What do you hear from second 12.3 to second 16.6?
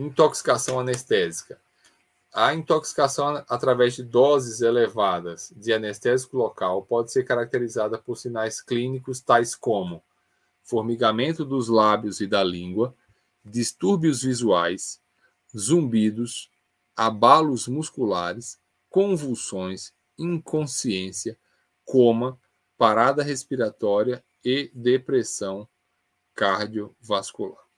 língua, distúrbios visuais, zumbidos,